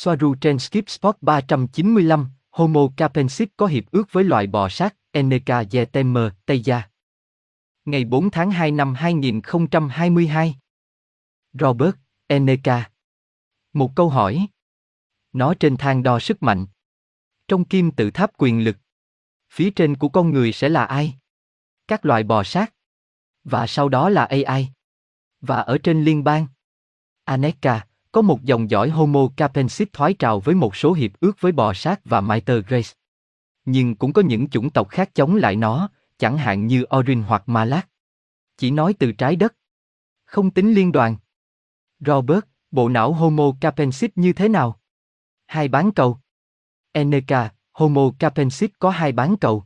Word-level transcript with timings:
Soaru 0.00 0.34
trên 0.40 0.58
Skip 0.58 0.88
Spot 0.90 1.16
395, 1.20 2.30
Homo 2.50 2.80
capensis 2.96 3.48
có 3.56 3.66
hiệp 3.66 3.84
ước 3.90 4.12
với 4.12 4.24
loài 4.24 4.46
bò 4.46 4.68
sát, 4.68 4.96
Eneca 5.10 5.64
Yetemer, 5.72 6.32
Tây 6.46 6.60
Gia. 6.60 6.82
Ngày 7.84 8.04
4 8.04 8.30
tháng 8.30 8.50
2 8.50 8.70
năm 8.70 8.94
2022. 8.94 10.56
Robert, 11.52 11.94
Eneca. 12.26 12.90
Một 13.72 13.92
câu 13.96 14.08
hỏi. 14.08 14.46
Nó 15.32 15.54
trên 15.60 15.76
thang 15.76 16.02
đo 16.02 16.18
sức 16.18 16.42
mạnh. 16.42 16.66
Trong 17.48 17.64
kim 17.64 17.90
tự 17.90 18.10
tháp 18.10 18.30
quyền 18.38 18.64
lực. 18.64 18.76
Phía 19.50 19.70
trên 19.70 19.96
của 19.96 20.08
con 20.08 20.30
người 20.30 20.52
sẽ 20.52 20.68
là 20.68 20.84
ai? 20.84 21.14
Các 21.88 22.06
loài 22.06 22.22
bò 22.22 22.44
sát. 22.44 22.74
Và 23.44 23.66
sau 23.66 23.88
đó 23.88 24.08
là 24.08 24.24
AI. 24.24 24.68
Và 25.40 25.56
ở 25.56 25.78
trên 25.78 26.04
liên 26.04 26.24
bang. 26.24 26.46
Aneka, 27.24 27.86
có 28.12 28.22
một 28.22 28.42
dòng 28.42 28.70
dõi 28.70 28.90
Homo 28.90 29.28
capensis 29.36 29.88
thoái 29.92 30.14
trào 30.14 30.40
với 30.40 30.54
một 30.54 30.76
số 30.76 30.92
hiệp 30.92 31.10
ước 31.20 31.40
với 31.40 31.52
bò 31.52 31.74
sát 31.74 32.00
và 32.04 32.20
Miter 32.20 32.64
Grace. 32.66 32.90
Nhưng 33.64 33.94
cũng 33.94 34.12
có 34.12 34.22
những 34.22 34.48
chủng 34.48 34.70
tộc 34.70 34.88
khác 34.88 35.10
chống 35.14 35.36
lại 35.36 35.56
nó, 35.56 35.88
chẳng 36.18 36.38
hạn 36.38 36.66
như 36.66 36.84
Orin 36.96 37.22
hoặc 37.22 37.42
Malak. 37.46 37.88
Chỉ 38.56 38.70
nói 38.70 38.94
từ 38.98 39.12
trái 39.12 39.36
đất. 39.36 39.54
Không 40.24 40.50
tính 40.50 40.72
liên 40.72 40.92
đoàn. 40.92 41.16
Robert, 42.00 42.44
bộ 42.70 42.88
não 42.88 43.12
Homo 43.12 43.52
capensis 43.60 44.10
như 44.14 44.32
thế 44.32 44.48
nào? 44.48 44.80
Hai 45.46 45.68
bán 45.68 45.92
cầu. 45.92 46.18
Eneka, 46.92 47.52
Homo 47.72 48.10
capensis 48.18 48.70
có 48.78 48.90
hai 48.90 49.12
bán 49.12 49.36
cầu. 49.36 49.64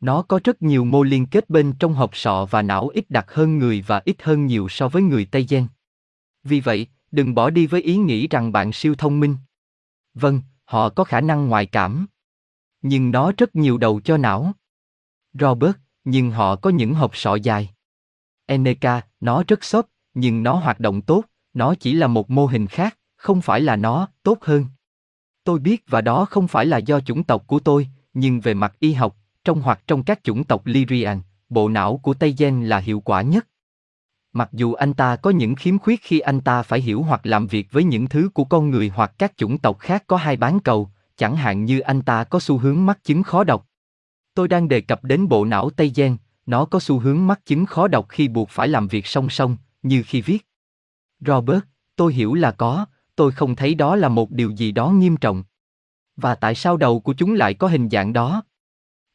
Nó 0.00 0.22
có 0.22 0.40
rất 0.44 0.62
nhiều 0.62 0.84
mô 0.84 1.02
liên 1.02 1.26
kết 1.26 1.50
bên 1.50 1.72
trong 1.78 1.94
hộp 1.94 2.16
sọ 2.16 2.46
và 2.50 2.62
não 2.62 2.88
ít 2.88 3.10
đặc 3.10 3.26
hơn 3.32 3.58
người 3.58 3.84
và 3.86 4.02
ít 4.04 4.22
hơn 4.22 4.46
nhiều 4.46 4.68
so 4.68 4.88
với 4.88 5.02
người 5.02 5.24
Tây 5.30 5.46
Gen. 5.48 5.66
Vì 6.42 6.60
vậy, 6.60 6.86
đừng 7.14 7.34
bỏ 7.34 7.50
đi 7.50 7.66
với 7.66 7.82
ý 7.82 7.96
nghĩ 7.96 8.28
rằng 8.28 8.52
bạn 8.52 8.72
siêu 8.72 8.94
thông 8.94 9.20
minh. 9.20 9.36
Vâng, 10.14 10.40
họ 10.64 10.88
có 10.88 11.04
khả 11.04 11.20
năng 11.20 11.48
ngoại 11.48 11.66
cảm. 11.66 12.06
Nhưng 12.82 13.10
nó 13.10 13.32
rất 13.38 13.56
nhiều 13.56 13.78
đầu 13.78 14.00
cho 14.00 14.16
não. 14.16 14.52
Robert, 15.32 15.76
nhưng 16.04 16.30
họ 16.30 16.56
có 16.56 16.70
những 16.70 16.94
hộp 16.94 17.16
sọ 17.16 17.34
dài. 17.34 17.70
Eneka, 18.46 19.00
nó 19.20 19.42
rất 19.48 19.64
xốp, 19.64 19.86
nhưng 20.14 20.42
nó 20.42 20.54
hoạt 20.54 20.80
động 20.80 21.02
tốt, 21.02 21.24
nó 21.54 21.74
chỉ 21.74 21.94
là 21.94 22.06
một 22.06 22.30
mô 22.30 22.46
hình 22.46 22.66
khác, 22.66 22.98
không 23.16 23.40
phải 23.40 23.60
là 23.60 23.76
nó, 23.76 24.08
tốt 24.22 24.38
hơn. 24.40 24.66
Tôi 25.44 25.58
biết 25.58 25.84
và 25.88 26.00
đó 26.00 26.24
không 26.24 26.48
phải 26.48 26.66
là 26.66 26.78
do 26.78 27.00
chủng 27.00 27.24
tộc 27.24 27.46
của 27.46 27.58
tôi, 27.58 27.88
nhưng 28.14 28.40
về 28.40 28.54
mặt 28.54 28.76
y 28.78 28.92
học, 28.92 29.16
trong 29.44 29.60
hoặc 29.60 29.80
trong 29.86 30.02
các 30.02 30.24
chủng 30.24 30.44
tộc 30.44 30.66
Lyrian, 30.66 31.20
bộ 31.48 31.68
não 31.68 31.96
của 32.02 32.14
Tây 32.14 32.34
Gen 32.38 32.64
là 32.64 32.78
hiệu 32.78 33.00
quả 33.00 33.22
nhất. 33.22 33.46
Mặc 34.36 34.48
dù 34.52 34.72
anh 34.72 34.94
ta 34.94 35.16
có 35.16 35.30
những 35.30 35.54
khiếm 35.54 35.78
khuyết 35.78 36.02
khi 36.02 36.20
anh 36.20 36.40
ta 36.40 36.62
phải 36.62 36.80
hiểu 36.80 37.02
hoặc 37.02 37.26
làm 37.26 37.46
việc 37.46 37.68
với 37.72 37.84
những 37.84 38.08
thứ 38.08 38.30
của 38.34 38.44
con 38.44 38.70
người 38.70 38.92
hoặc 38.94 39.12
các 39.18 39.32
chủng 39.36 39.58
tộc 39.58 39.78
khác 39.78 40.04
có 40.06 40.16
hai 40.16 40.36
bán 40.36 40.60
cầu, 40.60 40.90
chẳng 41.16 41.36
hạn 41.36 41.64
như 41.64 41.80
anh 41.80 42.02
ta 42.02 42.24
có 42.24 42.40
xu 42.40 42.58
hướng 42.58 42.86
mắc 42.86 43.04
chứng 43.04 43.22
khó 43.22 43.44
đọc. 43.44 43.68
Tôi 44.34 44.48
đang 44.48 44.68
đề 44.68 44.80
cập 44.80 45.04
đến 45.04 45.28
bộ 45.28 45.44
não 45.44 45.70
Tây 45.70 45.92
Gen, 45.94 46.16
nó 46.46 46.64
có 46.64 46.80
xu 46.80 46.98
hướng 46.98 47.26
mắc 47.26 47.40
chứng 47.46 47.66
khó 47.66 47.88
đọc 47.88 48.06
khi 48.08 48.28
buộc 48.28 48.50
phải 48.50 48.68
làm 48.68 48.88
việc 48.88 49.06
song 49.06 49.30
song, 49.30 49.56
như 49.82 50.02
khi 50.06 50.20
viết. 50.20 50.46
Robert, 51.20 51.60
tôi 51.96 52.14
hiểu 52.14 52.34
là 52.34 52.50
có, 52.50 52.86
tôi 53.16 53.32
không 53.32 53.56
thấy 53.56 53.74
đó 53.74 53.96
là 53.96 54.08
một 54.08 54.30
điều 54.30 54.50
gì 54.50 54.72
đó 54.72 54.90
nghiêm 54.90 55.16
trọng. 55.16 55.44
Và 56.16 56.34
tại 56.34 56.54
sao 56.54 56.76
đầu 56.76 57.00
của 57.00 57.12
chúng 57.12 57.34
lại 57.34 57.54
có 57.54 57.68
hình 57.68 57.88
dạng 57.90 58.12
đó? 58.12 58.42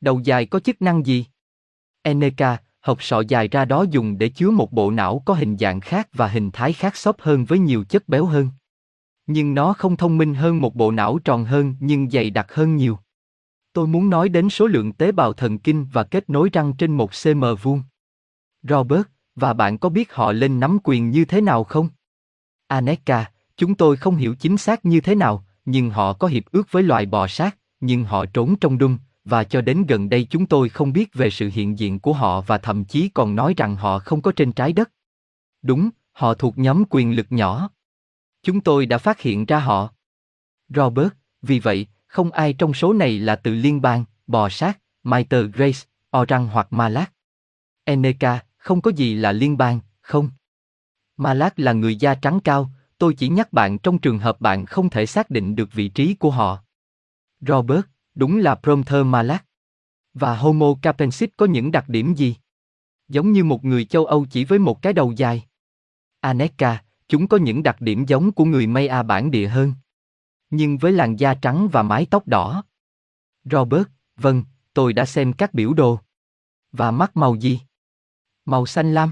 Đầu 0.02 0.20
dài 0.20 0.46
có 0.46 0.60
chức 0.60 0.82
năng 0.82 1.06
gì? 1.06 1.26
Eneka, 2.02 2.58
hộp 2.82 3.04
sọ 3.04 3.24
dài 3.28 3.48
ra 3.48 3.66
đó 3.66 3.86
dùng 3.92 4.18
để 4.18 4.30
chứa 4.30 4.52
một 4.52 4.72
bộ 4.72 4.92
não 4.92 5.22
có 5.26 5.34
hình 5.34 5.58
dạng 5.58 5.80
khác 5.80 6.10
và 6.14 6.28
hình 6.28 6.52
thái 6.52 6.74
khác 6.74 6.96
xốp 6.96 7.22
hơn 7.22 7.46
với 7.46 7.60
nhiều 7.60 7.84
chất 7.84 8.10
béo 8.10 8.26
hơn. 8.26 8.50
Nhưng 9.28 9.54
nó 9.54 9.74
không 9.74 9.98
thông 9.98 10.18
minh 10.18 10.36
hơn 10.36 10.62
một 10.62 10.76
bộ 10.76 10.92
não 10.92 11.20
tròn 11.20 11.46
hơn 11.46 11.76
nhưng 11.80 12.10
dày 12.10 12.30
đặc 12.30 12.54
hơn 12.54 12.76
nhiều. 12.76 12.98
Tôi 13.74 13.88
muốn 13.88 14.10
nói 14.10 14.30
đến 14.30 14.50
số 14.50 14.68
lượng 14.68 14.94
tế 14.94 15.12
bào 15.12 15.34
thần 15.34 15.60
kinh 15.60 15.86
và 15.94 16.04
kết 16.04 16.30
nối 16.30 16.50
răng 16.54 16.74
trên 16.78 16.98
một 16.98 17.12
cm 17.24 17.44
vuông. 17.62 17.82
Robert, 18.64 19.04
và 19.36 19.54
bạn 19.54 19.78
có 19.78 19.90
biết 19.90 20.14
họ 20.14 20.32
lên 20.32 20.60
nắm 20.60 20.78
quyền 20.84 21.10
như 21.10 21.26
thế 21.26 21.42
nào 21.42 21.64
không? 21.64 21.90
Aneka, 22.68 23.32
chúng 23.58 23.76
tôi 23.76 23.98
không 23.98 24.16
hiểu 24.16 24.36
chính 24.36 24.58
xác 24.58 24.86
như 24.86 25.02
thế 25.02 25.16
nào, 25.16 25.46
nhưng 25.66 25.90
họ 25.90 26.14
có 26.14 26.28
hiệp 26.28 26.44
ước 26.52 26.72
với 26.72 26.84
loài 26.84 27.06
bò 27.06 27.28
sát, 27.28 27.58
nhưng 27.80 28.04
họ 28.04 28.26
trốn 28.26 28.56
trong 28.62 28.78
đung, 28.78 28.98
và 29.26 29.44
cho 29.44 29.62
đến 29.62 29.86
gần 29.86 30.10
đây 30.10 30.28
chúng 30.30 30.46
tôi 30.46 30.70
không 30.70 30.94
biết 30.94 31.14
về 31.14 31.30
sự 31.30 31.50
hiện 31.54 31.80
diện 31.80 32.00
của 32.00 32.14
họ 32.14 32.42
và 32.42 32.58
thậm 32.58 32.86
chí 32.86 33.10
còn 33.10 33.36
nói 33.36 33.54
rằng 33.58 33.76
họ 33.76 34.00
không 34.00 34.22
có 34.22 34.32
trên 34.36 34.52
trái 34.52 34.74
đất. 34.74 34.92
Đúng, 35.62 35.90
họ 36.12 36.34
thuộc 36.34 36.58
nhóm 36.58 36.84
quyền 36.90 37.16
lực 37.16 37.28
nhỏ. 37.30 37.70
Chúng 38.44 38.62
tôi 38.62 38.86
đã 38.86 38.98
phát 38.98 39.20
hiện 39.20 39.46
ra 39.46 39.60
họ. 39.60 39.94
Robert, 40.70 41.10
vì 41.42 41.60
vậy, 41.60 41.88
không 42.08 42.32
ai 42.32 42.54
trong 42.54 42.74
số 42.74 42.94
này 42.94 43.20
là 43.20 43.36
từ 43.36 43.54
liên 43.54 43.82
bang, 43.82 44.06
bò 44.28 44.50
sát, 44.50 44.80
Mitre 45.04 45.44
Grace, 45.44 45.80
orang 46.18 46.48
hoặc 46.48 46.74
Malak. 46.74 47.14
Eneka, 47.84 48.40
không 48.58 48.82
có 48.82 48.92
gì 48.92 49.16
là 49.16 49.32
liên 49.32 49.58
bang, 49.58 49.80
không. 50.02 50.30
Malak 51.18 51.60
là 51.60 51.74
người 51.74 51.96
da 51.96 52.16
trắng 52.16 52.40
cao, 52.44 52.70
tôi 52.98 53.14
chỉ 53.14 53.30
nhắc 53.30 53.54
bạn 53.54 53.78
trong 53.78 54.00
trường 54.00 54.20
hợp 54.20 54.42
bạn 54.42 54.66
không 54.66 54.90
thể 54.90 55.06
xác 55.06 55.30
định 55.30 55.56
được 55.56 55.74
vị 55.74 55.88
trí 55.88 56.14
của 56.14 56.32
họ. 56.32 56.64
Robert, 57.42 57.86
đúng 58.20 58.38
là 58.38 58.56
Prompter 58.56 59.06
Malak. 59.06 59.46
Và 60.14 60.36
Homo 60.36 60.76
capensis 60.82 61.30
có 61.38 61.46
những 61.46 61.72
đặc 61.72 61.90
điểm 61.90 62.14
gì? 62.14 62.36
Giống 63.08 63.32
như 63.32 63.44
một 63.44 63.66
người 63.66 63.86
châu 63.86 64.06
Âu 64.06 64.26
chỉ 64.32 64.46
với 64.46 64.60
một 64.60 64.82
cái 64.82 64.94
đầu 64.94 65.12
dài. 65.12 65.46
Aneka, 66.20 66.84
chúng 67.08 67.28
có 67.28 67.38
những 67.38 67.64
đặc 67.64 67.82
điểm 67.82 68.06
giống 68.06 68.32
của 68.32 68.46
người 68.46 68.68
Maya 68.68 69.04
bản 69.04 69.32
địa 69.32 69.48
hơn. 69.48 69.74
Nhưng 70.50 70.78
với 70.78 70.92
làn 70.92 71.16
da 71.16 71.34
trắng 71.34 71.70
và 71.72 71.84
mái 71.84 72.06
tóc 72.06 72.28
đỏ. 72.28 72.64
Robert, 73.44 73.88
vâng, 74.18 74.44
tôi 74.74 74.94
đã 74.94 75.06
xem 75.06 75.34
các 75.34 75.54
biểu 75.54 75.74
đồ. 75.74 76.00
Và 76.72 76.92
mắt 76.92 77.18
màu 77.18 77.36
gì? 77.36 77.60
Màu 78.46 78.66
xanh 78.66 78.94
lam. 78.94 79.12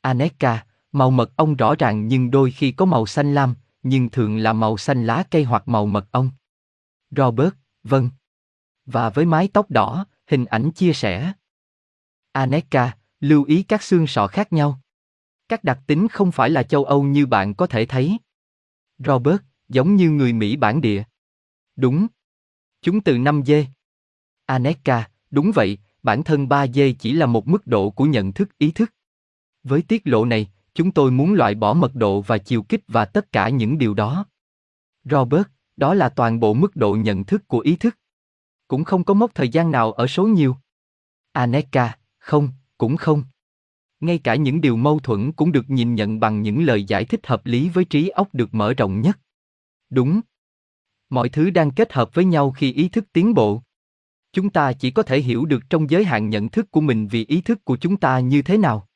Aneka, 0.00 0.66
màu 0.92 1.10
mật 1.10 1.36
ong 1.36 1.56
rõ 1.56 1.74
ràng 1.78 2.08
nhưng 2.08 2.30
đôi 2.30 2.50
khi 2.50 2.72
có 2.72 2.84
màu 2.84 3.06
xanh 3.06 3.34
lam, 3.34 3.54
nhưng 3.82 4.08
thường 4.08 4.36
là 4.36 4.52
màu 4.52 4.76
xanh 4.76 5.06
lá 5.06 5.24
cây 5.30 5.44
hoặc 5.44 5.68
màu 5.68 5.86
mật 5.86 6.08
ong. 6.10 6.30
Robert, 7.10 7.54
vâng. 7.84 8.10
Và 8.92 9.10
với 9.10 9.26
mái 9.26 9.48
tóc 9.52 9.70
đỏ, 9.70 10.06
hình 10.26 10.44
ảnh 10.44 10.70
chia 10.70 10.92
sẻ. 10.92 11.32
Aneka, 12.32 12.96
lưu 13.20 13.44
ý 13.44 13.62
các 13.62 13.82
xương 13.82 14.06
sọ 14.06 14.26
khác 14.26 14.52
nhau. 14.52 14.80
Các 15.48 15.64
đặc 15.64 15.80
tính 15.86 16.08
không 16.08 16.32
phải 16.32 16.50
là 16.50 16.62
châu 16.62 16.84
Âu 16.84 17.02
như 17.02 17.26
bạn 17.26 17.54
có 17.54 17.66
thể 17.66 17.86
thấy. 17.86 18.18
Robert, 18.98 19.38
giống 19.68 19.96
như 19.96 20.10
người 20.10 20.32
Mỹ 20.32 20.56
bản 20.56 20.80
địa. 20.80 21.02
Đúng. 21.76 22.06
Chúng 22.82 23.00
từ 23.00 23.18
5 23.18 23.42
dê. 23.46 23.66
Aneka, 24.46 25.10
đúng 25.30 25.52
vậy, 25.54 25.78
bản 26.02 26.24
thân 26.24 26.48
3 26.48 26.66
dê 26.66 26.92
chỉ 26.92 27.12
là 27.12 27.26
một 27.26 27.48
mức 27.48 27.66
độ 27.66 27.90
của 27.90 28.04
nhận 28.04 28.32
thức 28.32 28.58
ý 28.58 28.70
thức. 28.70 28.94
Với 29.62 29.82
tiết 29.82 30.02
lộ 30.04 30.24
này, 30.24 30.50
chúng 30.74 30.92
tôi 30.92 31.10
muốn 31.10 31.34
loại 31.34 31.54
bỏ 31.54 31.74
mật 31.74 31.94
độ 31.94 32.20
và 32.20 32.38
chiều 32.38 32.62
kích 32.62 32.84
và 32.88 33.04
tất 33.04 33.32
cả 33.32 33.48
những 33.48 33.78
điều 33.78 33.94
đó. 33.94 34.26
Robert, 35.04 35.46
đó 35.76 35.94
là 35.94 36.08
toàn 36.08 36.40
bộ 36.40 36.54
mức 36.54 36.76
độ 36.76 36.94
nhận 36.94 37.24
thức 37.24 37.48
của 37.48 37.60
ý 37.60 37.76
thức. 37.76 37.96
Cũng 38.68 38.84
không 38.84 39.04
có 39.04 39.14
mốc 39.14 39.34
thời 39.34 39.48
gian 39.48 39.70
nào 39.70 39.92
ở 39.92 40.06
số 40.06 40.26
nhiều. 40.26 40.56
Aneka, 41.32 41.98
không, 42.18 42.48
cũng 42.78 42.96
không. 42.96 43.24
Ngay 44.00 44.18
cả 44.18 44.34
những 44.34 44.60
điều 44.60 44.76
mâu 44.76 44.98
thuẫn 44.98 45.32
cũng 45.32 45.52
được 45.52 45.70
nhìn 45.70 45.94
nhận 45.94 46.20
bằng 46.20 46.42
những 46.42 46.62
lời 46.64 46.84
giải 46.84 47.04
thích 47.04 47.26
hợp 47.26 47.46
lý 47.46 47.68
với 47.68 47.84
trí 47.84 48.08
óc 48.08 48.28
được 48.32 48.54
mở 48.54 48.74
rộng 48.74 49.00
nhất. 49.00 49.18
Đúng. 49.90 50.20
Mọi 51.08 51.28
thứ 51.28 51.50
đang 51.50 51.70
kết 51.70 51.92
hợp 51.92 52.14
với 52.14 52.24
nhau 52.24 52.50
khi 52.50 52.72
ý 52.72 52.88
thức 52.88 53.04
tiến 53.12 53.34
bộ. 53.34 53.62
Chúng 54.32 54.50
ta 54.50 54.72
chỉ 54.72 54.90
có 54.90 55.02
thể 55.02 55.20
hiểu 55.20 55.44
được 55.44 55.62
trong 55.70 55.90
giới 55.90 56.04
hạn 56.04 56.30
nhận 56.30 56.48
thức 56.48 56.70
của 56.70 56.80
mình 56.80 57.08
vì 57.08 57.24
ý 57.24 57.40
thức 57.40 57.64
của 57.64 57.76
chúng 57.76 57.96
ta 57.96 58.20
như 58.20 58.42
thế 58.42 58.58
nào. 58.58 58.88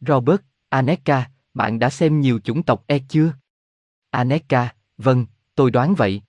Robert, 0.00 0.40
Aneka, 0.68 1.30
bạn 1.54 1.78
đã 1.78 1.90
xem 1.90 2.20
nhiều 2.20 2.38
chủng 2.38 2.62
tộc 2.62 2.84
E 2.86 2.98
chưa? 3.08 3.32
Aneka, 4.10 4.74
vâng, 4.96 5.26
tôi 5.54 5.70
đoán 5.70 5.94
vậy. 5.94 6.22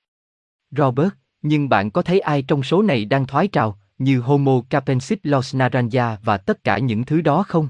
Robert, 0.72 1.14
nhưng 1.48 1.70
bạn 1.70 1.92
có 1.92 2.02
thấy 2.02 2.20
ai 2.20 2.42
trong 2.42 2.64
số 2.64 2.82
này 2.82 3.06
đang 3.06 3.28
thoái 3.28 3.48
trào, 3.48 3.80
như 3.98 4.20
Homo 4.20 4.62
capensis 4.70 5.20
los 5.24 5.56
naranja 5.56 6.18
và 6.24 6.38
tất 6.38 6.64
cả 6.64 6.78
những 6.78 7.06
thứ 7.06 7.22
đó 7.22 7.44
không? 7.44 7.70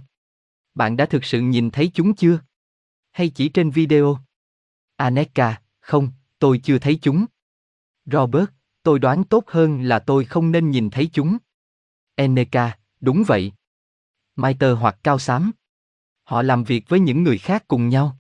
Bạn 0.76 0.98
đã 0.98 1.06
thực 1.06 1.26
sự 1.26 1.42
nhìn 1.42 1.72
thấy 1.72 1.92
chúng 1.94 2.16
chưa? 2.16 2.40
Hay 3.12 3.30
chỉ 3.30 3.50
trên 3.50 3.70
video? 3.70 4.20
Aneka, 4.96 5.62
không, 5.80 6.12
tôi 6.40 6.60
chưa 6.64 6.80
thấy 6.80 7.00
chúng. 7.02 7.26
Robert, 8.06 8.50
tôi 8.84 9.00
đoán 9.00 9.24
tốt 9.24 9.44
hơn 9.48 9.82
là 9.82 10.00
tôi 10.00 10.26
không 10.26 10.52
nên 10.52 10.72
nhìn 10.72 10.90
thấy 10.90 11.10
chúng. 11.14 11.38
Eneka, 12.16 12.78
đúng 13.00 13.24
vậy. 13.28 13.52
Maiter 14.36 14.78
hoặc 14.80 14.98
cao 15.04 15.20
xám. 15.20 15.52
Họ 16.24 16.42
làm 16.42 16.64
việc 16.64 16.90
với 16.90 17.00
những 17.00 17.24
người 17.24 17.38
khác 17.38 17.64
cùng 17.68 17.90
nhau. 17.90 18.18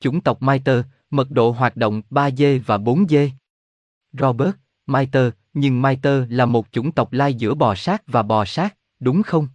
Chủng 0.00 0.20
tộc 0.20 0.42
Maiter, 0.42 0.84
mật 1.10 1.30
độ 1.30 1.50
hoạt 1.50 1.76
động 1.76 2.02
3G 2.10 2.60
và 2.66 2.78
4G. 2.78 3.30
Robert, 4.12 4.56
Maiter, 4.90 5.32
nhưng 5.54 5.82
Maiter 5.82 6.24
là 6.28 6.46
một 6.46 6.66
chủng 6.72 6.92
tộc 6.92 7.12
lai 7.12 7.34
giữa 7.34 7.54
bò 7.54 7.74
sát 7.74 8.02
và 8.06 8.22
bò 8.22 8.44
sát, 8.44 8.76
đúng 9.00 9.22
không? 9.22 9.48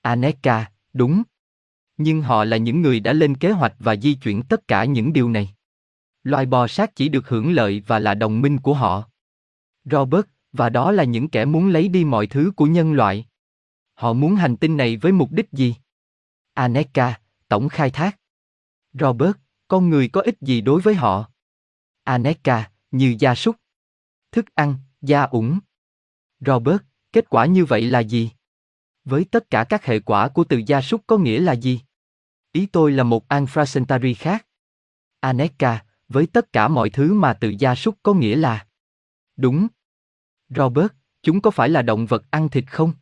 Aneka, 0.00 0.70
đúng. 0.92 1.22
Nhưng 1.96 2.22
họ 2.22 2.44
là 2.44 2.56
những 2.56 2.82
người 2.82 3.00
đã 3.00 3.12
lên 3.12 3.34
kế 3.34 3.50
hoạch 3.50 3.74
và 3.78 3.96
di 3.96 4.14
chuyển 4.14 4.42
tất 4.42 4.68
cả 4.68 4.84
những 4.84 5.12
điều 5.12 5.30
này. 5.30 5.54
Loài 6.22 6.46
bò 6.46 6.66
sát 6.66 6.96
chỉ 6.96 7.08
được 7.08 7.28
hưởng 7.28 7.52
lợi 7.52 7.82
và 7.86 7.98
là 7.98 8.14
đồng 8.14 8.40
minh 8.40 8.58
của 8.58 8.74
họ. 8.74 9.08
Robert, 9.84 10.26
và 10.52 10.68
đó 10.68 10.92
là 10.92 11.04
những 11.04 11.28
kẻ 11.28 11.44
muốn 11.44 11.68
lấy 11.68 11.88
đi 11.88 12.04
mọi 12.04 12.26
thứ 12.26 12.52
của 12.56 12.66
nhân 12.66 12.92
loại. 12.92 13.26
Họ 13.94 14.12
muốn 14.12 14.36
hành 14.36 14.56
tinh 14.56 14.76
này 14.76 14.96
với 14.96 15.12
mục 15.12 15.32
đích 15.32 15.52
gì? 15.52 15.74
Aneka, 16.54 17.20
tổng 17.48 17.68
khai 17.68 17.90
thác. 17.90 18.18
Robert, 18.92 19.36
con 19.68 19.90
người 19.90 20.08
có 20.08 20.20
ích 20.20 20.40
gì 20.40 20.60
đối 20.60 20.80
với 20.80 20.94
họ? 20.94 21.30
Aneka, 22.04 22.70
như 22.90 23.16
gia 23.18 23.34
súc. 23.34 23.56
Thức 24.36 24.54
ăn, 24.54 24.74
da 25.00 25.22
ủng. 25.22 25.58
Robert, 26.40 26.78
kết 27.12 27.30
quả 27.30 27.46
như 27.46 27.64
vậy 27.64 27.82
là 27.82 28.00
gì? 28.00 28.30
Với 29.04 29.24
tất 29.24 29.50
cả 29.50 29.64
các 29.64 29.84
hệ 29.84 30.00
quả 30.00 30.28
của 30.28 30.44
từ 30.44 30.62
gia 30.66 30.80
súc 30.80 31.06
có 31.06 31.18
nghĩa 31.18 31.40
là 31.40 31.52
gì? 31.52 31.80
Ý 32.52 32.66
tôi 32.66 32.92
là 32.92 33.02
một 33.02 33.28
Anfracentari 33.28 34.14
khác. 34.18 34.46
Aneka, 35.20 35.84
với 36.08 36.26
tất 36.26 36.52
cả 36.52 36.68
mọi 36.68 36.90
thứ 36.90 37.14
mà 37.14 37.34
từ 37.34 37.54
gia 37.58 37.74
súc 37.74 37.96
có 38.02 38.14
nghĩa 38.14 38.36
là. 38.36 38.66
Đúng. 39.36 39.66
Robert, 40.48 40.92
chúng 41.22 41.40
có 41.40 41.50
phải 41.50 41.68
là 41.68 41.82
động 41.82 42.06
vật 42.06 42.30
ăn 42.30 42.48
thịt 42.48 42.64
không? 42.70 42.92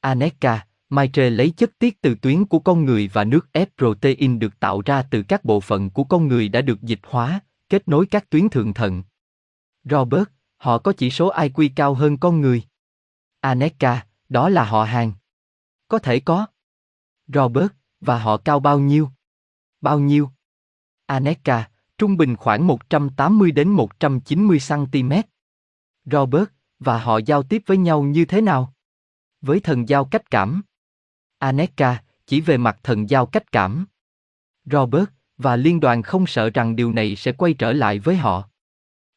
Aneka, 0.00 0.66
Maitre 0.88 1.30
lấy 1.30 1.50
chất 1.50 1.78
tiết 1.78 2.00
từ 2.00 2.14
tuyến 2.22 2.44
của 2.44 2.58
con 2.58 2.84
người 2.84 3.10
và 3.12 3.24
nước 3.24 3.52
ép 3.52 3.68
protein 3.76 4.38
được 4.38 4.60
tạo 4.60 4.82
ra 4.84 5.02
từ 5.10 5.22
các 5.28 5.44
bộ 5.44 5.60
phận 5.60 5.90
của 5.90 6.04
con 6.04 6.28
người 6.28 6.48
đã 6.48 6.60
được 6.60 6.82
dịch 6.82 7.00
hóa, 7.02 7.40
kết 7.68 7.88
nối 7.88 8.06
các 8.06 8.30
tuyến 8.30 8.48
thượng 8.48 8.74
thận. 8.74 9.02
Robert, 9.84 10.28
họ 10.64 10.78
có 10.78 10.92
chỉ 10.96 11.10
số 11.10 11.32
IQ 11.32 11.70
cao 11.76 11.94
hơn 11.94 12.16
con 12.16 12.40
người. 12.40 12.62
Aneka, 13.40 14.06
đó 14.28 14.48
là 14.48 14.64
họ 14.64 14.84
hàng. 14.84 15.12
Có 15.88 15.98
thể 15.98 16.20
có. 16.20 16.46
Robert, 17.26 17.72
và 18.00 18.18
họ 18.18 18.36
cao 18.36 18.60
bao 18.60 18.78
nhiêu? 18.78 19.10
Bao 19.80 19.98
nhiêu? 19.98 20.30
Aneka, 21.06 21.70
trung 21.98 22.16
bình 22.16 22.36
khoảng 22.36 22.66
180 22.66 23.50
đến 23.50 23.68
190 23.68 24.58
cm. 24.68 25.12
Robert, 26.04 26.48
và 26.78 26.98
họ 26.98 27.18
giao 27.18 27.42
tiếp 27.42 27.62
với 27.66 27.76
nhau 27.76 28.02
như 28.02 28.24
thế 28.24 28.40
nào? 28.40 28.74
Với 29.40 29.60
thần 29.60 29.88
giao 29.88 30.04
cách 30.04 30.30
cảm. 30.30 30.62
Aneka, 31.38 32.02
chỉ 32.26 32.40
về 32.40 32.56
mặt 32.56 32.78
thần 32.82 33.10
giao 33.10 33.26
cách 33.26 33.52
cảm. 33.52 33.86
Robert, 34.64 35.08
và 35.36 35.56
liên 35.56 35.80
đoàn 35.80 36.02
không 36.02 36.26
sợ 36.26 36.50
rằng 36.50 36.76
điều 36.76 36.92
này 36.92 37.16
sẽ 37.16 37.32
quay 37.32 37.54
trở 37.54 37.72
lại 37.72 37.98
với 37.98 38.16
họ. 38.16 38.48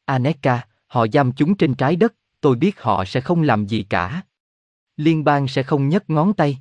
Aneka, 0.04 0.68
họ 0.88 1.06
giam 1.12 1.32
chúng 1.32 1.56
trên 1.56 1.74
trái 1.74 1.96
đất, 1.96 2.14
tôi 2.40 2.56
biết 2.56 2.80
họ 2.80 3.04
sẽ 3.04 3.20
không 3.20 3.42
làm 3.42 3.66
gì 3.66 3.82
cả. 3.82 4.22
Liên 4.96 5.24
bang 5.24 5.48
sẽ 5.48 5.62
không 5.62 5.88
nhấc 5.88 6.10
ngón 6.10 6.34
tay. 6.34 6.58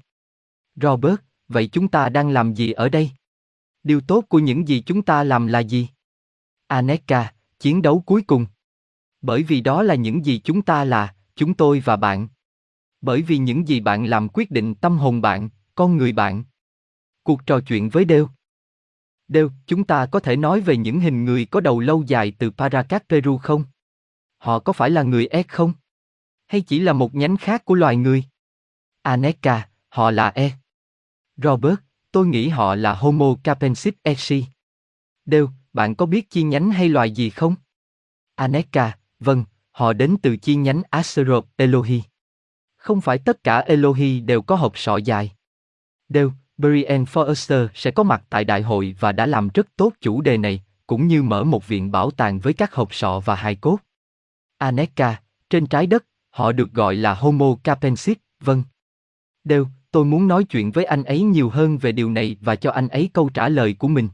Robert, 0.76 1.16
vậy 1.48 1.68
chúng 1.68 1.88
ta 1.88 2.10
đang 2.10 2.30
làm 2.30 2.54
gì 2.54 2.72
ở 2.72 2.90
đây? 2.90 3.12
Điều 3.84 4.02
tốt 4.02 4.26
của 4.30 4.40
những 4.40 4.68
gì 4.68 4.84
chúng 4.86 5.02
ta 5.02 5.24
làm 5.24 5.48
là 5.48 5.60
gì? 5.60 5.90
Aneka, 6.68 7.34
chiến 7.60 7.82
đấu 7.82 8.04
cuối 8.06 8.22
cùng. 8.22 8.46
Bởi 9.22 9.44
vì 9.44 9.62
đó 9.62 9.84
là 9.84 9.96
những 9.96 10.26
gì 10.26 10.42
chúng 10.44 10.62
ta 10.62 10.84
là, 10.84 11.16
chúng 11.36 11.54
tôi 11.54 11.80
và 11.80 11.96
bạn. 11.96 12.28
Bởi 13.02 13.22
vì 13.22 13.38
những 13.38 13.68
gì 13.68 13.80
bạn 13.80 14.06
làm 14.06 14.30
quyết 14.34 14.52
định 14.52 14.76
tâm 14.76 14.98
hồn 14.98 15.22
bạn, 15.22 15.50
con 15.76 15.98
người 15.98 16.12
bạn. 16.12 16.44
Cuộc 17.24 17.46
trò 17.46 17.60
chuyện 17.60 17.90
với 17.90 18.06
Đều. 18.06 18.30
Đều, 19.28 19.52
chúng 19.66 19.84
ta 19.84 20.06
có 20.06 20.20
thể 20.20 20.36
nói 20.36 20.62
về 20.62 20.78
những 20.78 21.00
hình 21.00 21.26
người 21.26 21.46
có 21.46 21.60
đầu 21.60 21.80
lâu 21.80 22.04
dài 22.08 22.34
từ 22.40 22.52
Paracas 22.52 23.02
Peru 23.10 23.38
không? 23.38 23.64
Họ 24.38 24.60
có 24.60 24.74
phải 24.74 24.90
là 24.90 25.04
người 25.04 25.28
E 25.28 25.44
không? 25.44 25.74
Hay 26.48 26.62
chỉ 26.62 26.80
là 26.80 26.94
một 26.94 27.16
nhánh 27.16 27.38
khác 27.38 27.66
của 27.66 27.76
loài 27.76 27.96
người? 27.96 28.24
Aneka, 29.02 29.70
họ 29.90 30.12
là 30.12 30.28
E. 30.28 30.52
Robert, 31.38 31.76
tôi 32.12 32.28
nghĩ 32.28 32.50
họ 32.50 32.76
là 32.76 32.94
Homo 32.94 33.36
capensis 33.44 33.94
exi. 34.04 34.46
Đều, 35.26 35.50
bạn 35.74 35.96
có 35.96 36.06
biết 36.06 36.30
chi 36.30 36.44
nhánh 36.44 36.72
hay 36.72 36.90
loài 36.90 37.12
gì 37.12 37.30
không? 37.30 37.56
Aneka, 38.36 38.98
vâng, 39.20 39.46
họ 39.72 39.94
đến 39.94 40.18
từ 40.22 40.38
chi 40.38 40.56
nhánh 40.56 40.82
aserop 40.90 41.48
Elohi. 41.56 42.02
Không 42.78 43.02
phải 43.02 43.18
tất 43.18 43.44
cả 43.44 43.60
Elohi 43.60 44.20
đều 44.20 44.42
có 44.42 44.56
hộp 44.56 44.78
sọ 44.78 44.98
dài. 44.98 45.32
Đều, 46.10 46.32
Brian 46.58 47.04
Forrester 47.04 47.68
sẽ 47.74 47.92
có 47.92 48.04
mặt 48.04 48.24
tại 48.30 48.44
đại 48.44 48.62
hội 48.62 48.96
và 49.00 49.12
đã 49.12 49.26
làm 49.26 49.50
rất 49.54 49.68
tốt 49.76 49.94
chủ 50.02 50.22
đề 50.22 50.38
này, 50.38 50.64
cũng 50.88 51.08
như 51.08 51.24
mở 51.24 51.44
một 51.44 51.68
viện 51.68 51.92
bảo 51.92 52.12
tàng 52.12 52.40
với 52.40 52.54
các 52.54 52.74
hộp 52.74 52.94
sọ 52.94 53.20
và 53.26 53.36
hài 53.36 53.56
cốt. 53.56 53.78
Aneka, 54.58 55.22
trên 55.50 55.68
trái 55.68 55.88
đất, 55.88 56.06
họ 56.30 56.52
được 56.52 56.72
gọi 56.74 56.96
là 56.96 57.14
Homo 57.14 57.56
capensis, 57.64 58.18
vâng. 58.40 58.64
Đều, 59.44 59.68
tôi 59.92 60.06
muốn 60.06 60.28
nói 60.28 60.44
chuyện 60.44 60.72
với 60.72 60.86
anh 60.86 61.04
ấy 61.04 61.22
nhiều 61.22 61.50
hơn 61.50 61.78
về 61.78 61.92
điều 61.92 62.12
này 62.12 62.38
và 62.42 62.56
cho 62.56 62.72
anh 62.72 62.88
ấy 62.88 63.10
câu 63.14 63.30
trả 63.30 63.50
lời 63.50 63.74
của 63.74 63.88
mình. 63.88 64.10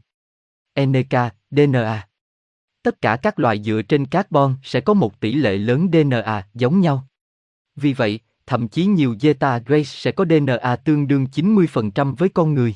Eneka, 0.74 1.30
DNA. 1.52 2.08
Tất 2.84 3.02
cả 3.02 3.16
các 3.16 3.40
loài 3.40 3.64
dựa 3.64 3.82
trên 3.82 4.06
carbon 4.06 4.56
sẽ 4.64 4.82
có 4.82 4.94
một 4.94 5.20
tỷ 5.20 5.34
lệ 5.34 5.58
lớn 5.58 5.88
DNA 5.94 6.48
giống 6.54 6.82
nhau. 6.82 7.08
Vì 7.76 7.94
vậy, 7.94 8.20
thậm 8.46 8.68
chí 8.68 8.86
nhiều 8.86 9.14
Zeta 9.14 9.62
Grace 9.66 9.84
sẽ 9.84 10.12
có 10.12 10.26
DNA 10.26 10.76
tương 10.76 11.08
đương 11.08 11.28
90% 11.32 12.16
với 12.16 12.30
con 12.30 12.54
người. 12.54 12.76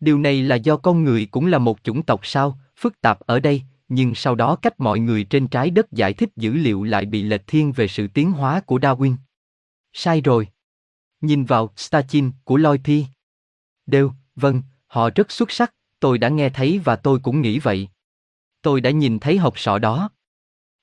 Điều 0.00 0.18
này 0.18 0.42
là 0.42 0.56
do 0.56 0.76
con 0.76 1.04
người 1.04 1.26
cũng 1.26 1.46
là 1.46 1.58
một 1.58 1.78
chủng 1.82 2.02
tộc 2.02 2.20
sao, 2.26 2.58
phức 2.76 3.00
tạp 3.00 3.20
ở 3.20 3.40
đây, 3.40 3.62
nhưng 3.94 4.14
sau 4.14 4.34
đó 4.34 4.56
cách 4.56 4.80
mọi 4.80 4.98
người 4.98 5.24
trên 5.24 5.48
trái 5.48 5.70
đất 5.70 5.92
giải 5.92 6.12
thích 6.12 6.28
dữ 6.36 6.52
liệu 6.52 6.82
lại 6.84 7.04
bị 7.04 7.22
lệch 7.22 7.46
thiên 7.46 7.72
về 7.72 7.88
sự 7.88 8.06
tiến 8.08 8.32
hóa 8.32 8.60
của 8.60 8.78
Darwin. 8.78 9.16
Sai 9.92 10.20
rồi. 10.20 10.48
Nhìn 11.20 11.44
vào 11.44 11.70
Stachin 11.76 12.30
của 12.44 12.56
Lloyd 12.56 12.80
P. 12.80 12.88
Đều, 13.86 14.12
vâng, 14.36 14.62
họ 14.86 15.10
rất 15.14 15.30
xuất 15.30 15.50
sắc, 15.50 15.74
tôi 16.00 16.18
đã 16.18 16.28
nghe 16.28 16.50
thấy 16.50 16.78
và 16.84 16.96
tôi 16.96 17.18
cũng 17.22 17.40
nghĩ 17.40 17.58
vậy. 17.58 17.88
Tôi 18.62 18.80
đã 18.80 18.90
nhìn 18.90 19.18
thấy 19.18 19.38
hộp 19.38 19.58
sọ 19.58 19.78
đó. 19.78 20.10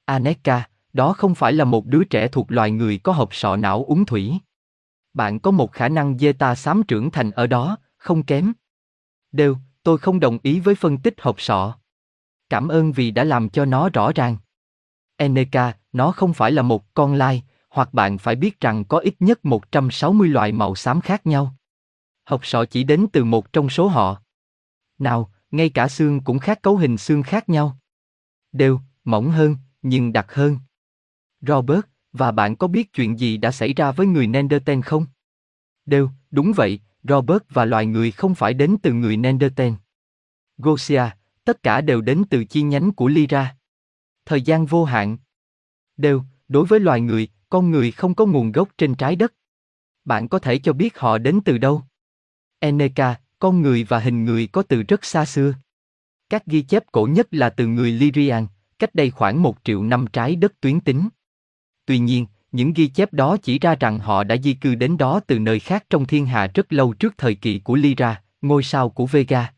Aneka, 0.05 0.69
đó 0.93 1.13
không 1.13 1.35
phải 1.35 1.53
là 1.53 1.65
một 1.65 1.85
đứa 1.85 2.03
trẻ 2.03 2.27
thuộc 2.27 2.51
loài 2.51 2.71
người 2.71 2.97
có 2.97 3.11
hộp 3.11 3.35
sọ 3.35 3.55
não 3.55 3.85
uống 3.85 4.05
thủy. 4.05 4.33
Bạn 5.13 5.39
có 5.39 5.51
một 5.51 5.71
khả 5.71 5.89
năng 5.89 6.17
ta 6.39 6.55
xám 6.55 6.83
trưởng 6.83 7.11
thành 7.11 7.31
ở 7.31 7.47
đó, 7.47 7.77
không 7.97 8.23
kém. 8.23 8.53
Đều, 9.31 9.57
tôi 9.83 9.97
không 9.97 10.19
đồng 10.19 10.37
ý 10.43 10.59
với 10.59 10.75
phân 10.75 10.97
tích 10.97 11.21
hộp 11.21 11.41
sọ. 11.41 11.80
Cảm 12.51 12.67
ơn 12.67 12.91
vì 12.91 13.11
đã 13.11 13.23
làm 13.23 13.49
cho 13.49 13.65
nó 13.65 13.89
rõ 13.89 14.11
ràng. 14.15 14.37
Eneka, 15.17 15.73
nó 15.93 16.11
không 16.11 16.33
phải 16.33 16.51
là 16.51 16.61
một 16.61 16.93
con 16.93 17.13
lai, 17.13 17.43
hoặc 17.69 17.93
bạn 17.93 18.17
phải 18.17 18.35
biết 18.35 18.59
rằng 18.59 18.85
có 18.85 18.97
ít 18.97 19.15
nhất 19.19 19.45
160 19.45 20.27
loại 20.27 20.51
màu 20.51 20.75
xám 20.75 21.01
khác 21.01 21.27
nhau. 21.27 21.55
Học 22.23 22.45
sọ 22.45 22.65
chỉ 22.65 22.83
đến 22.83 23.07
từ 23.13 23.23
một 23.23 23.53
trong 23.53 23.69
số 23.69 23.87
họ. 23.87 24.21
Nào, 24.99 25.31
ngay 25.51 25.69
cả 25.69 25.87
xương 25.87 26.21
cũng 26.21 26.39
khác 26.39 26.61
cấu 26.61 26.77
hình 26.77 26.97
xương 26.97 27.23
khác 27.23 27.49
nhau. 27.49 27.77
Đều, 28.51 28.79
mỏng 29.03 29.31
hơn, 29.31 29.55
nhưng 29.81 30.13
đặc 30.13 30.33
hơn. 30.33 30.57
Robert, 31.41 31.85
và 32.13 32.31
bạn 32.31 32.55
có 32.55 32.67
biết 32.67 32.93
chuyện 32.93 33.19
gì 33.19 33.37
đã 33.37 33.51
xảy 33.51 33.73
ra 33.73 33.91
với 33.91 34.07
người 34.07 34.27
Neanderthal 34.27 34.81
không? 34.81 35.05
Đều, 35.85 36.09
đúng 36.31 36.51
vậy, 36.55 36.79
Robert 37.03 37.43
và 37.49 37.65
loài 37.65 37.85
người 37.85 38.11
không 38.11 38.35
phải 38.35 38.53
đến 38.53 38.77
từ 38.83 38.93
người 38.93 39.17
Neanderthal. 39.17 39.71
Gosia, 40.57 41.03
tất 41.43 41.63
cả 41.63 41.81
đều 41.81 42.01
đến 42.01 42.23
từ 42.29 42.45
chi 42.45 42.61
nhánh 42.61 42.91
của 42.91 43.07
Lyra. 43.07 43.55
Thời 44.25 44.41
gian 44.41 44.65
vô 44.65 44.85
hạn. 44.85 45.17
Đều, 45.97 46.23
đối 46.47 46.65
với 46.65 46.79
loài 46.79 47.01
người, 47.01 47.27
con 47.49 47.71
người 47.71 47.91
không 47.91 48.15
có 48.15 48.25
nguồn 48.25 48.51
gốc 48.51 48.69
trên 48.77 48.95
trái 48.95 49.15
đất. 49.15 49.33
Bạn 50.05 50.27
có 50.27 50.39
thể 50.39 50.57
cho 50.57 50.73
biết 50.73 50.97
họ 50.99 51.17
đến 51.17 51.39
từ 51.45 51.57
đâu? 51.57 51.83
Eneka, 52.59 53.19
con 53.39 53.61
người 53.61 53.83
và 53.83 53.99
hình 53.99 54.25
người 54.25 54.47
có 54.47 54.63
từ 54.63 54.83
rất 54.83 55.05
xa 55.05 55.25
xưa. 55.25 55.53
Các 56.29 56.45
ghi 56.45 56.61
chép 56.61 56.83
cổ 56.91 57.05
nhất 57.05 57.27
là 57.31 57.49
từ 57.49 57.67
người 57.67 57.91
Lyrian, 57.91 58.47
cách 58.79 58.95
đây 58.95 59.11
khoảng 59.11 59.41
một 59.41 59.57
triệu 59.63 59.83
năm 59.83 60.05
trái 60.13 60.35
đất 60.35 60.61
tuyến 60.61 60.79
tính. 60.79 61.09
Tuy 61.85 61.99
nhiên, 61.99 62.25
những 62.51 62.73
ghi 62.73 62.87
chép 62.87 63.13
đó 63.13 63.37
chỉ 63.37 63.59
ra 63.59 63.75
rằng 63.75 63.99
họ 63.99 64.23
đã 64.23 64.37
di 64.37 64.53
cư 64.53 64.75
đến 64.75 64.97
đó 64.97 65.19
từ 65.27 65.39
nơi 65.39 65.59
khác 65.59 65.85
trong 65.89 66.05
thiên 66.05 66.25
hà 66.25 66.47
rất 66.47 66.73
lâu 66.73 66.93
trước 66.93 67.13
thời 67.17 67.35
kỳ 67.35 67.59
của 67.59 67.75
Lyra, 67.75 68.21
ngôi 68.41 68.63
sao 68.63 68.89
của 68.89 69.05
Vega. 69.05 69.53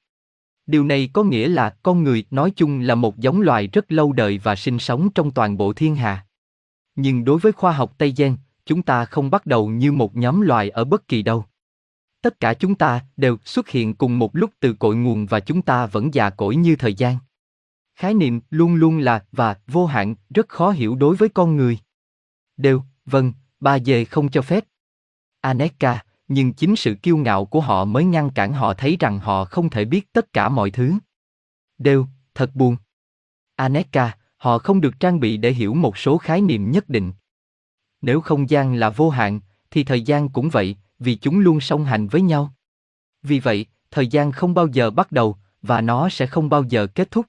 Điều 0.65 0.83
này 0.83 1.09
có 1.13 1.23
nghĩa 1.23 1.47
là 1.47 1.69
con 1.83 2.03
người 2.03 2.25
nói 2.31 2.51
chung 2.55 2.79
là 2.79 2.95
một 2.95 3.17
giống 3.17 3.41
loài 3.41 3.67
rất 3.67 3.91
lâu 3.91 4.13
đời 4.13 4.37
và 4.43 4.55
sinh 4.55 4.79
sống 4.79 5.09
trong 5.15 5.31
toàn 5.31 5.57
bộ 5.57 5.73
thiên 5.73 5.95
hà. 5.95 6.25
Nhưng 6.95 7.25
đối 7.25 7.39
với 7.39 7.51
khoa 7.51 7.71
học 7.71 7.93
Tây 7.97 8.13
Gen, 8.17 8.37
chúng 8.65 8.81
ta 8.81 9.05
không 9.05 9.29
bắt 9.29 9.45
đầu 9.45 9.67
như 9.67 9.91
một 9.91 10.15
nhóm 10.15 10.41
loài 10.41 10.69
ở 10.69 10.83
bất 10.83 11.07
kỳ 11.07 11.21
đâu. 11.21 11.45
Tất 12.21 12.39
cả 12.39 12.53
chúng 12.53 12.75
ta 12.75 13.05
đều 13.17 13.37
xuất 13.45 13.69
hiện 13.69 13.95
cùng 13.95 14.19
một 14.19 14.35
lúc 14.35 14.51
từ 14.59 14.73
cội 14.73 14.95
nguồn 14.95 15.25
và 15.25 15.39
chúng 15.39 15.61
ta 15.61 15.85
vẫn 15.85 16.13
già 16.13 16.29
cỗi 16.29 16.55
như 16.55 16.75
thời 16.75 16.93
gian. 16.93 17.17
Khái 17.95 18.13
niệm 18.13 18.41
luôn 18.49 18.75
luôn 18.75 18.97
là 18.97 19.25
và 19.31 19.55
vô 19.67 19.85
hạn 19.85 20.15
rất 20.29 20.49
khó 20.49 20.71
hiểu 20.71 20.95
đối 20.95 21.15
với 21.15 21.29
con 21.29 21.57
người. 21.57 21.79
Đều, 22.57 22.83
vâng, 23.05 23.33
ba 23.59 23.79
dề 23.79 24.05
không 24.05 24.29
cho 24.29 24.41
phép. 24.41 24.63
Aneka, 25.41 26.03
nhưng 26.33 26.53
chính 26.53 26.75
sự 26.75 26.95
kiêu 26.95 27.17
ngạo 27.17 27.45
của 27.45 27.61
họ 27.61 27.85
mới 27.85 28.05
ngăn 28.05 28.29
cản 28.29 28.53
họ 28.53 28.73
thấy 28.73 28.97
rằng 28.99 29.19
họ 29.19 29.45
không 29.45 29.69
thể 29.69 29.85
biết 29.85 30.13
tất 30.13 30.33
cả 30.33 30.49
mọi 30.49 30.71
thứ. 30.71 30.93
Đều, 31.77 32.07
thật 32.35 32.55
buồn. 32.55 32.75
Aneka, 33.55 34.17
họ 34.37 34.57
không 34.57 34.81
được 34.81 34.99
trang 34.99 35.19
bị 35.19 35.37
để 35.37 35.51
hiểu 35.51 35.73
một 35.73 35.97
số 35.97 36.17
khái 36.17 36.41
niệm 36.41 36.71
nhất 36.71 36.89
định. 36.89 37.13
Nếu 38.01 38.21
không 38.21 38.49
gian 38.49 38.75
là 38.75 38.89
vô 38.89 39.09
hạn, 39.09 39.39
thì 39.71 39.83
thời 39.83 40.01
gian 40.01 40.29
cũng 40.29 40.49
vậy, 40.49 40.77
vì 40.99 41.15
chúng 41.15 41.39
luôn 41.39 41.59
song 41.59 41.85
hành 41.85 42.07
với 42.07 42.21
nhau. 42.21 42.53
Vì 43.21 43.39
vậy, 43.39 43.65
thời 43.91 44.07
gian 44.07 44.31
không 44.31 44.53
bao 44.53 44.67
giờ 44.67 44.91
bắt 44.91 45.11
đầu, 45.11 45.37
và 45.61 45.81
nó 45.81 46.09
sẽ 46.09 46.27
không 46.27 46.49
bao 46.49 46.63
giờ 46.63 46.87
kết 46.87 47.11
thúc. 47.11 47.25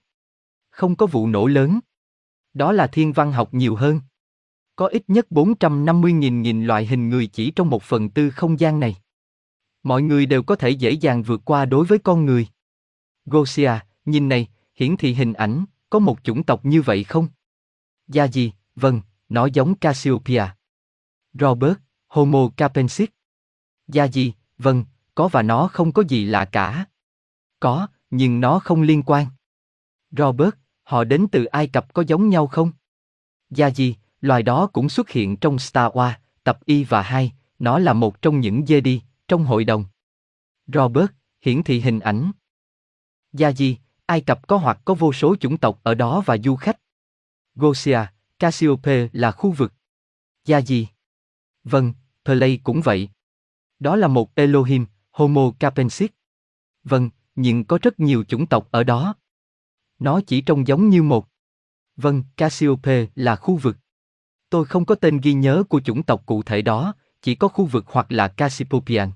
Không 0.71 0.97
có 0.97 1.07
vụ 1.07 1.27
nổ 1.27 1.47
lớn. 1.47 1.81
Đó 2.55 2.73
là 2.73 2.87
thiên 2.87 3.13
văn 3.13 3.33
học 3.33 3.55
nhiều 3.55 3.77
hơn. 3.77 4.01
Có 4.77 4.87
ít 4.87 5.03
nhất 5.09 5.27
450.000 5.31 6.41
nghìn 6.41 6.65
loại 6.65 6.87
hình 6.87 7.09
người 7.09 7.27
chỉ 7.27 7.51
trong 7.51 7.71
một 7.71 7.83
phần 7.83 8.11
tư 8.11 8.31
không 8.31 8.61
gian 8.61 8.81
này. 8.81 8.97
Mọi 9.83 10.03
người 10.03 10.27
đều 10.27 10.43
có 10.43 10.57
thể 10.57 10.71
dễ 10.71 10.91
dàng 10.91 11.23
vượt 11.23 11.41
qua 11.45 11.65
đối 11.65 11.87
với 11.87 11.99
con 11.99 12.25
người. 12.25 12.47
Gosia, 13.27 13.73
nhìn 14.05 14.29
này, 14.29 14.49
hiển 14.75 14.97
thị 14.97 15.15
hình 15.15 15.33
ảnh, 15.33 15.65
có 15.91 15.99
một 15.99 16.19
chủng 16.23 16.43
tộc 16.43 16.65
như 16.65 16.83
vậy 16.83 17.05
không? 17.05 17.29
Gia 18.09 18.25
gì, 18.25 18.53
vâng, 18.77 19.01
nó 19.29 19.47
giống 19.47 19.75
Cassiopeia. 19.75 20.45
Robert, 21.33 21.77
Homo 22.09 22.49
capensis. 22.57 23.09
Gia 23.89 24.05
gì, 24.05 24.33
vâng, 24.59 24.85
có 25.15 25.29
và 25.29 25.43
nó 25.43 25.69
không 25.69 25.93
có 25.93 26.03
gì 26.09 26.25
lạ 26.25 26.45
cả. 26.45 26.85
Có, 27.61 27.87
nhưng 28.11 28.41
nó 28.41 28.59
không 28.59 28.83
liên 28.83 29.03
quan. 29.03 29.27
Robert, 30.11 30.55
họ 30.83 31.05
đến 31.05 31.27
từ 31.33 31.45
Ai 31.45 31.67
Cập 31.69 31.95
có 31.95 32.05
giống 32.07 32.29
nhau 32.29 32.47
không? 32.47 32.73
Gia 33.51 33.71
gì, 33.71 33.97
loài 34.25 34.43
đó 34.43 34.67
cũng 34.67 34.89
xuất 34.89 35.11
hiện 35.11 35.37
trong 35.37 35.59
Star 35.59 35.93
Wars, 35.93 36.13
tập 36.45 36.59
Y 36.65 36.85
và 36.85 37.03
2, 37.03 37.33
nó 37.59 37.79
là 37.79 37.93
một 37.93 38.23
trong 38.23 38.41
những 38.41 38.67
dê 38.67 38.81
đi 38.81 39.03
trong 39.29 39.45
hội 39.45 39.65
đồng. 39.65 39.85
Robert, 40.67 41.11
hiển 41.41 41.63
thị 41.63 41.81
hình 41.81 42.01
ảnh. 42.01 42.33
Gia 43.33 43.53
Di, 43.53 43.79
Ai 44.07 44.21
Cập 44.21 44.47
có 44.47 44.57
hoặc 44.57 44.81
có 44.85 44.95
vô 44.95 45.13
số 45.13 45.37
chủng 45.37 45.57
tộc 45.57 45.81
ở 45.83 45.95
đó 45.95 46.23
và 46.27 46.39
du 46.39 46.57
khách. 46.57 46.81
Gosia, 47.55 48.01
Cassiope 48.39 49.09
là 49.13 49.33
khu 49.33 49.51
vực. 49.51 49.73
Gia 50.45 50.61
Di. 50.61 50.89
Vâng, 51.65 51.93
Play 52.25 52.61
cũng 52.65 52.81
vậy. 52.81 53.09
Đó 53.79 53.97
là 53.97 54.09
một 54.09 54.35
Elohim, 54.35 54.87
Homo 55.11 55.53
capensis. 55.59 56.11
Vâng, 56.85 57.11
nhưng 57.35 57.65
có 57.65 57.79
rất 57.83 58.01
nhiều 58.01 58.25
chủng 58.25 58.47
tộc 58.47 58.69
ở 58.71 58.85
đó. 58.85 59.15
Nó 59.99 60.21
chỉ 60.27 60.41
trông 60.41 60.67
giống 60.67 60.89
như 60.89 61.03
một. 61.03 61.29
Vâng, 61.97 62.23
Cassiope 62.37 63.07
là 63.15 63.37
khu 63.37 63.57
vực. 63.57 63.77
Tôi 64.55 64.65
không 64.65 64.85
có 64.85 64.95
tên 64.95 65.21
ghi 65.21 65.33
nhớ 65.33 65.63
của 65.69 65.81
chủng 65.81 66.03
tộc 66.03 66.23
cụ 66.27 66.43
thể 66.43 66.63
đó, 66.63 66.95
chỉ 67.23 67.35
có 67.35 67.49
khu 67.49 67.65
vực 67.65 67.85
hoặc 67.87 68.13
là 68.13 68.29
Cassipopian. 68.29 69.11